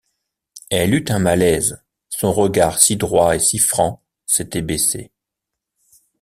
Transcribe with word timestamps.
Elle 0.71 0.95
eut 0.95 1.05
un 1.09 1.19
malaise, 1.19 1.85
son 2.09 2.33
regard 2.33 2.79
si 2.79 2.95
droit 2.95 3.35
et 3.35 3.39
si 3.39 3.59
franc 3.59 4.01
s’était 4.25 4.63
baissé. 4.63 5.11